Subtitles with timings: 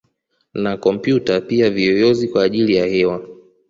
[0.53, 3.27] Na kompyuta pia viyoyozi kwa ajili ya hewa